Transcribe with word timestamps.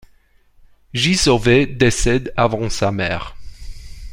Giso 0.95 1.37
V 1.37 1.67
décède 1.77 2.33
avant 2.35 2.71
sa 2.71 2.91
mère. 2.91 3.35